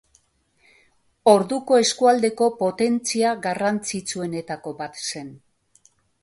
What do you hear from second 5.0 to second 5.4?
zen.